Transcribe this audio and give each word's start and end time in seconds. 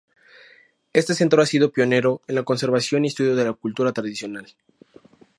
Este 0.93 1.13
centro 1.13 1.43
ha 1.43 1.45
sido 1.45 1.71
pionero 1.71 2.21
en 2.27 2.33
la 2.33 2.41
conservación 2.41 3.05
y 3.05 3.09
estudio 3.09 3.35
de 3.35 3.45
la 3.45 3.53
cultura 3.53 3.91
tradicional. 3.93 4.51